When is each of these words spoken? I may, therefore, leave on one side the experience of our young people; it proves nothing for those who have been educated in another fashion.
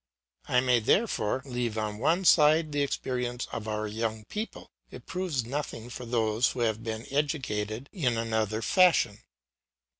I 0.47 0.61
may, 0.61 0.79
therefore, 0.79 1.43
leave 1.45 1.77
on 1.77 1.99
one 1.99 2.25
side 2.25 2.71
the 2.71 2.81
experience 2.81 3.45
of 3.51 3.67
our 3.67 3.85
young 3.87 4.25
people; 4.25 4.71
it 4.89 5.05
proves 5.05 5.45
nothing 5.45 5.91
for 5.91 6.07
those 6.07 6.53
who 6.53 6.61
have 6.61 6.83
been 6.83 7.05
educated 7.11 7.87
in 7.93 8.17
another 8.17 8.63
fashion. 8.63 9.19